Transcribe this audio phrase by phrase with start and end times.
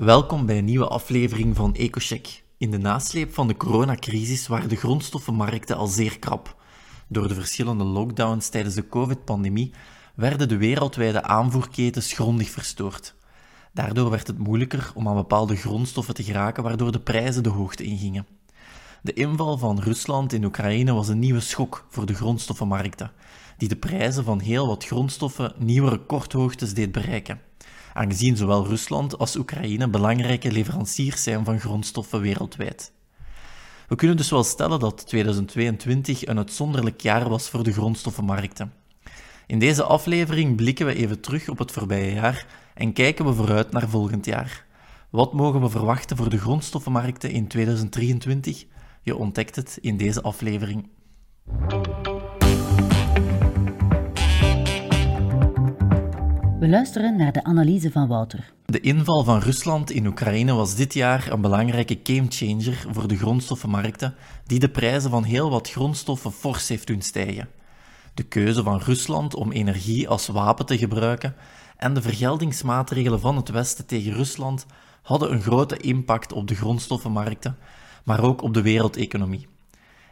[0.00, 2.42] Welkom bij een nieuwe aflevering van EcoCheck.
[2.58, 6.56] In de nasleep van de coronacrisis waren de grondstoffenmarkten al zeer krap.
[7.08, 9.72] Door de verschillende lockdowns tijdens de COVID-pandemie
[10.14, 13.14] werden de wereldwijde aanvoerketens grondig verstoord.
[13.72, 17.84] Daardoor werd het moeilijker om aan bepaalde grondstoffen te geraken, waardoor de prijzen de hoogte
[17.84, 18.26] ingingen.
[19.02, 23.12] De inval van Rusland in Oekraïne was een nieuwe schok voor de grondstoffenmarkten,
[23.56, 27.40] die de prijzen van heel wat grondstoffen nieuwe recordhoogtes deed bereiken,
[28.00, 32.92] aangezien zowel Rusland als Oekraïne belangrijke leveranciers zijn van grondstoffen wereldwijd.
[33.88, 38.72] We kunnen dus wel stellen dat 2022 een uitzonderlijk jaar was voor de grondstoffenmarkten.
[39.46, 43.72] In deze aflevering blikken we even terug op het voorbije jaar en kijken we vooruit
[43.72, 44.64] naar volgend jaar.
[45.10, 48.66] Wat mogen we verwachten voor de grondstoffenmarkten in 2023?
[49.02, 50.88] Je ontdekt het in deze aflevering.
[56.60, 58.52] We luisteren naar de analyse van Wouter.
[58.64, 64.14] De inval van Rusland in Oekraïne was dit jaar een belangrijke gamechanger voor de grondstoffenmarkten,
[64.46, 67.48] die de prijzen van heel wat grondstoffen fors heeft doen stijgen.
[68.14, 71.34] De keuze van Rusland om energie als wapen te gebruiken
[71.76, 74.66] en de vergeldingsmaatregelen van het Westen tegen Rusland
[75.02, 77.56] hadden een grote impact op de grondstoffenmarkten,
[78.04, 79.46] maar ook op de wereldeconomie.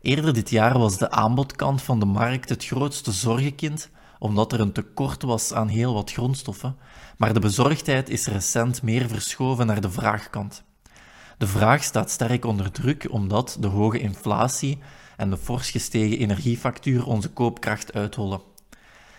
[0.00, 4.72] Eerder dit jaar was de aanbodkant van de markt het grootste zorgenkind, omdat er een
[4.72, 6.76] tekort was aan heel wat grondstoffen,
[7.16, 10.64] maar de bezorgdheid is recent meer verschoven naar de vraagkant.
[11.38, 14.78] De vraag staat sterk onder druk omdat de hoge inflatie
[15.16, 18.40] en de fors gestegen energiefactuur onze koopkracht uithollen.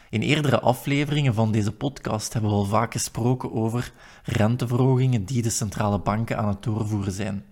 [0.09, 3.91] In eerdere afleveringen van deze podcast hebben we al vaak gesproken over
[4.23, 7.45] renteverhogingen die de centrale banken aan het doorvoeren zijn.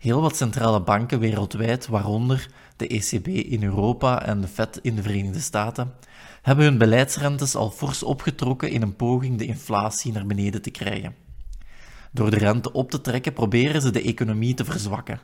[0.00, 5.02] Heel wat centrale banken wereldwijd, waaronder de ECB in Europa en de Fed in de
[5.02, 5.94] Verenigde Staten,
[6.42, 11.14] hebben hun beleidsrentes al fors opgetrokken in een poging de inflatie naar beneden te krijgen.
[12.10, 15.20] Door de rente op te trekken proberen ze de economie te verzwakken.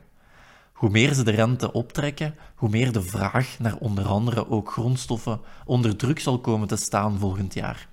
[0.73, 5.41] Hoe meer ze de rente optrekken, hoe meer de vraag naar onder andere ook grondstoffen
[5.65, 7.89] onder druk zal komen te staan volgend jaar.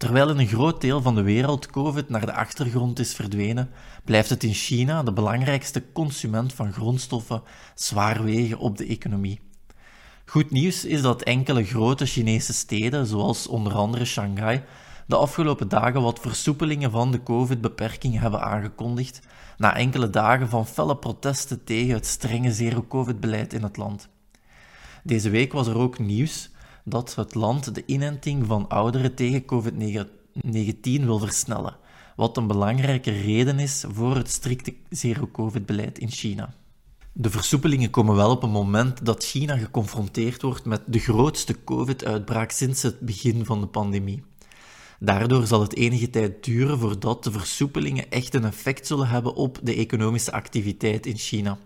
[0.00, 3.70] Terwijl in een groot deel van de wereld COVID naar de achtergrond is verdwenen,
[4.04, 7.42] blijft het in China, de belangrijkste consument van grondstoffen,
[7.74, 9.40] zwaar wegen op de economie.
[10.24, 14.62] Goed nieuws is dat enkele grote Chinese steden, zoals onder andere Shanghai,
[15.06, 19.20] de afgelopen dagen wat versoepelingen van de COVID-beperking hebben aangekondigd,
[19.56, 24.08] na enkele dagen van felle protesten tegen het strenge zero-COVID-beleid in het land.
[25.02, 26.50] Deze week was er ook nieuws
[26.84, 31.76] dat het land de inenting van ouderen tegen COVID-19 wil versnellen,
[32.16, 36.54] wat een belangrijke reden is voor het strikte zero-COVID-beleid in China.
[37.12, 42.50] De versoepelingen komen wel op een moment dat China geconfronteerd wordt met de grootste COVID-uitbraak
[42.50, 44.22] sinds het begin van de pandemie.
[44.98, 49.58] Daardoor zal het enige tijd duren voordat de versoepelingen echt een effect zullen hebben op
[49.62, 51.58] de economische activiteit in China.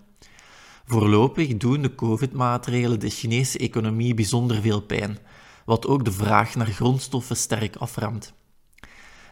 [0.86, 5.18] Voorlopig doen de COVID-maatregelen de Chinese economie bijzonder veel pijn,
[5.64, 8.34] wat ook de vraag naar grondstoffen sterk aframt.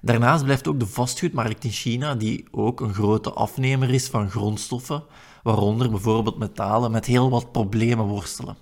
[0.03, 5.05] Daarnaast blijft ook de vastgoedmarkt in China, die ook een grote afnemer is van grondstoffen,
[5.43, 8.57] waaronder bijvoorbeeld metalen, met heel wat problemen worstelen.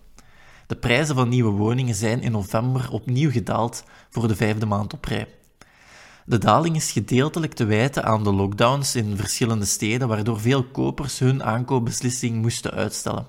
[0.66, 5.04] De prijzen van nieuwe woningen zijn in november opnieuw gedaald voor de vijfde maand op
[5.04, 5.39] rij.
[6.30, 11.18] De daling is gedeeltelijk te wijten aan de lockdowns in verschillende steden, waardoor veel kopers
[11.18, 13.26] hun aankoopbeslissing moesten uitstellen.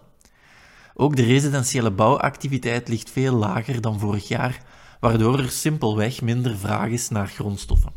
[0.93, 4.63] Ook de residentiële bouwactiviteit ligt veel lager dan vorig jaar,
[4.99, 7.91] waardoor er simpelweg minder vraag is naar grondstoffen.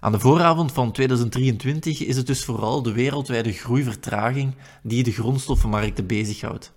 [0.00, 6.06] Aan de vooravond van 2023 is het dus vooral de wereldwijde groeivertraging die de grondstoffenmarkten
[6.06, 6.72] bezighoudt.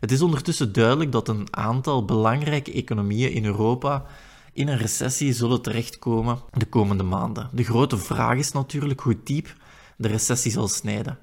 [0.00, 4.06] Het is ondertussen duidelijk dat een aantal belangrijke economieën in Europa
[4.58, 7.50] in een recessie zullen terechtkomen de komende maanden.
[7.52, 9.56] De grote vraag is natuurlijk hoe diep
[9.96, 11.18] de recessie zal snijden.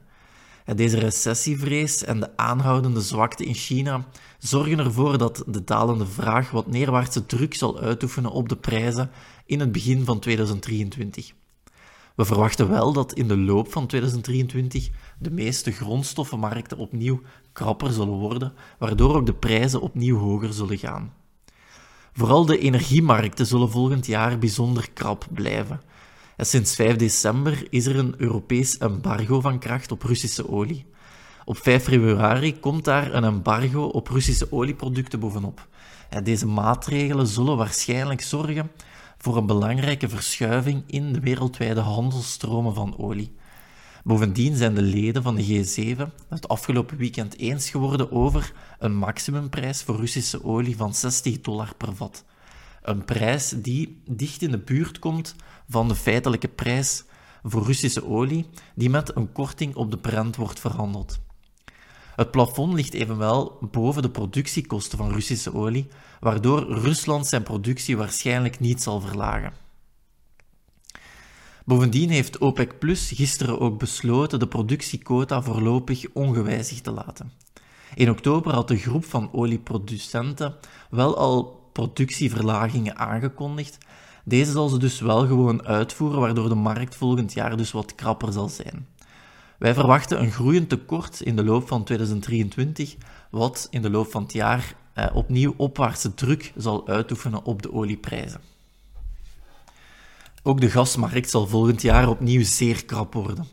[0.76, 4.06] Deze recessievrees en de aanhoudende zwakte in China
[4.40, 9.10] zorgen ervoor dat de dalende vraag wat neerwaartse druk zal uitoefenen op de prijzen
[9.46, 11.34] in het begin van 2023.
[12.16, 14.90] We verwachten wel dat in de loop van 2023
[15.20, 17.22] de meeste grondstoffenmarkten opnieuw
[17.54, 21.25] krapper zullen worden, waardoor ook de prijzen opnieuw hoger zullen gaan.
[22.18, 25.82] Vooral de energiemarkten zullen volgend jaar bijzonder krap blijven.
[26.38, 30.86] En sinds 5 december is er een Europees embargo van kracht op Russische olie.
[31.46, 35.68] Op 5 februari komt daar een embargo op Russische olieproducten bovenop.
[36.24, 38.72] Deze maatregelen zullen waarschijnlijk zorgen
[39.18, 43.36] voor een belangrijke verschuiving in de wereldwijde handelsstromen van olie.
[44.08, 49.84] Bovendien zijn de leden van de G7 het afgelopen weekend eens geworden over een maximumprijs
[49.84, 52.26] voor Russische olie van 60 dollar per vat.
[52.82, 55.36] Een prijs die dicht in de buurt komt
[55.70, 57.04] van de feitelijke prijs
[57.44, 61.20] voor Russische olie, die met een korting op de Brent wordt verhandeld.
[62.16, 65.88] Het plafond ligt evenwel boven de productiekosten van Russische olie,
[66.20, 69.65] waardoor Rusland zijn productie waarschijnlijk niet zal verlagen.
[71.66, 77.32] Bovendien heeft OPEC Plus gisteren ook besloten de productiequota voorlopig ongewijzigd te laten.
[77.96, 80.56] In oktober had de groep van olieproducenten
[80.90, 83.78] wel al productieverlagingen aangekondigd.
[84.24, 88.34] Deze zal ze dus wel gewoon uitvoeren, waardoor de markt volgend jaar dus wat krapper
[88.34, 88.88] zal zijn.
[89.60, 92.96] Wij verwachten een groeiend tekort in de loop van 2023,
[93.32, 97.74] wat in de loop van het jaar eh, opnieuw opwaartse druk zal uitoefenen op de
[97.74, 98.42] olieprijzen.
[100.48, 103.48] Ook de gasmarkt zal volgend jaar opnieuw zeer krap worden.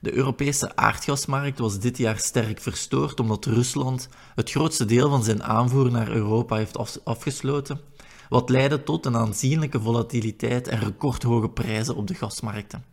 [0.00, 5.42] De Europese aardgasmarkt was dit jaar sterk verstoord omdat Rusland het grootste deel van zijn
[5.42, 7.80] aanvoer naar Europa heeft afgesloten,
[8.28, 12.84] wat leidde tot een aanzienlijke volatiliteit en recordhoge prijzen op de gasmarkten.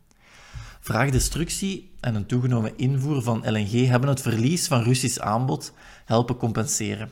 [0.79, 5.73] Vraagdestructie en een toegenomen invoer van LNG hebben het verlies van Russisch aanbod
[6.05, 7.11] helpen compenseren.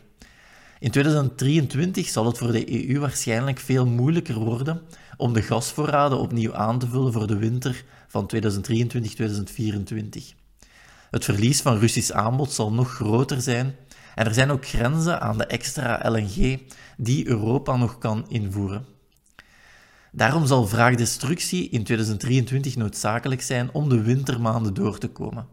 [0.79, 4.81] In 2023 zal het voor de EU waarschijnlijk veel moeilijker worden
[5.17, 8.39] om de gasvoorraden opnieuw aan te vullen voor de winter van 2023-2024.
[11.11, 13.75] Het verlies van Russisch aanbod zal nog groter zijn
[14.15, 16.59] en er zijn ook grenzen aan de extra LNG
[16.97, 18.85] die Europa nog kan invoeren.
[20.11, 25.47] Daarom zal vraagdestructie in 2023 noodzakelijk zijn om de wintermaanden door te komen.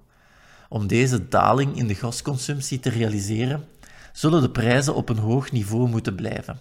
[0.68, 3.64] Om deze daling in de gasconsumptie te realiseren,
[4.12, 6.58] zullen de prijzen op een hoog niveau moeten blijven.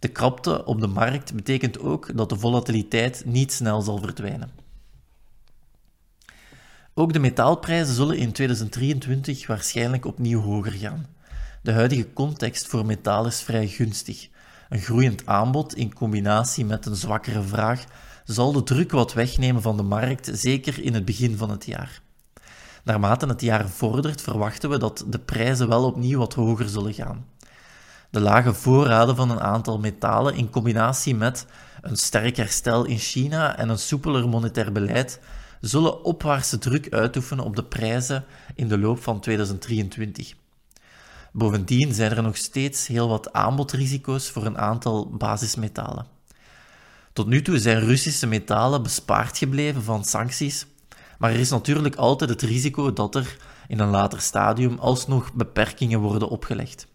[0.00, 4.50] De krapte op de markt betekent ook dat de volatiliteit niet snel zal verdwijnen.
[6.94, 11.06] Ook de metaalprijzen zullen in 2023 waarschijnlijk opnieuw hoger gaan.
[11.62, 14.28] De huidige context voor metaal is vrij gunstig.
[14.68, 17.84] Een groeiend aanbod in combinatie met een zwakkere vraag
[18.24, 22.02] zal de druk wat wegnemen van de markt, zeker in het begin van het jaar.
[22.84, 27.26] Naarmate het jaar vordert, verwachten we dat de prijzen wel opnieuw wat hoger zullen gaan.
[28.10, 31.46] De lage voorraden van een aantal metalen in combinatie met
[31.80, 35.20] een sterk herstel in China en een soepeler monetair beleid
[35.60, 38.24] zullen opwaartse druk uitoefenen op de prijzen
[38.54, 40.34] in de loop van 2023.
[41.32, 46.06] Bovendien zijn er nog steeds heel wat aanbodrisico's voor een aantal basismetalen.
[47.12, 50.66] Tot nu toe zijn Russische metalen bespaard gebleven van sancties,
[51.18, 53.36] maar er is natuurlijk altijd het risico dat er
[53.68, 56.88] in een later stadium alsnog beperkingen worden opgelegd.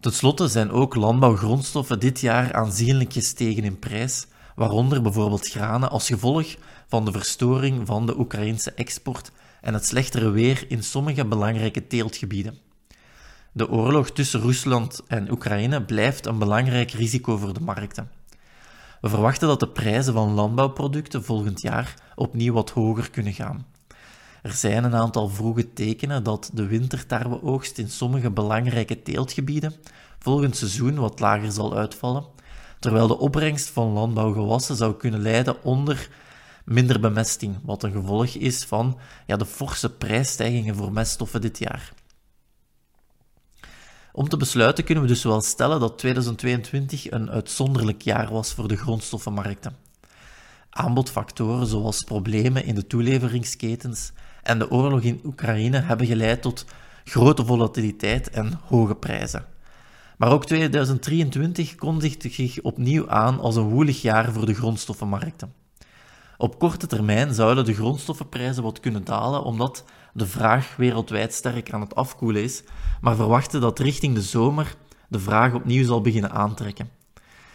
[0.00, 6.06] Ten slotte zijn ook landbouwgrondstoffen dit jaar aanzienlijk gestegen in prijs, waaronder bijvoorbeeld granen als
[6.06, 6.56] gevolg
[6.88, 12.58] van de verstoring van de Oekraïnse export en het slechtere weer in sommige belangrijke teeltgebieden.
[13.52, 18.10] De oorlog tussen Rusland en Oekraïne blijft een belangrijk risico voor de markten.
[19.00, 23.66] We verwachten dat de prijzen van landbouwproducten volgend jaar opnieuw wat hoger kunnen gaan.
[24.42, 29.74] Er zijn een aantal vroege tekenen dat de wintertarweoogst in sommige belangrijke teeltgebieden
[30.18, 32.24] volgend seizoen wat lager zal uitvallen,
[32.78, 36.08] terwijl de opbrengst van landbouwgewassen zou kunnen leiden onder
[36.64, 41.92] minder bemesting, wat een gevolg is van ja, de forse prijsstijgingen voor meststoffen dit jaar.
[44.12, 48.68] Om te besluiten kunnen we dus wel stellen dat 2022 een uitzonderlijk jaar was voor
[48.68, 49.76] de grondstoffenmarkten.
[50.70, 56.64] Aanbodfactoren zoals problemen in de toeleveringsketens en de oorlog in Oekraïne hebben geleid tot
[57.04, 59.44] grote volatiliteit en hoge prijzen.
[60.16, 65.52] Maar ook 2023 kondigt zich opnieuw aan als een woelig jaar voor de grondstoffenmarkten.
[66.36, 71.80] Op korte termijn zouden de grondstoffenprijzen wat kunnen dalen omdat de vraag wereldwijd sterk aan
[71.80, 72.62] het afkoelen is,
[73.00, 74.74] maar verwachten dat richting de zomer
[75.08, 76.99] de vraag opnieuw zal beginnen aantrekken.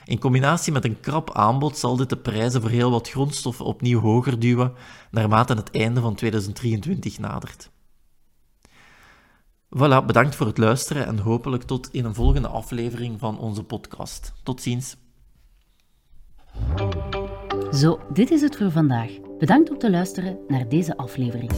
[0.05, 3.99] In combinatie met een krap aanbod zal dit de prijzen voor heel wat grondstoffen opnieuw
[3.99, 4.73] hoger duwen
[5.11, 7.69] naarmate het einde van 2023 nadert.
[9.69, 14.33] Voilà, bedankt voor het luisteren en hopelijk tot in een volgende aflevering van onze podcast.
[14.43, 14.95] Tot ziens.
[17.71, 19.11] Zo, dit is het voor vandaag.
[19.39, 21.51] Bedankt om te luisteren naar deze aflevering.